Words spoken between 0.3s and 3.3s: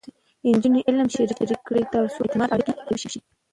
نجونې علم شریک کړي، ترڅو د اعتماد اړیکې قوي شي.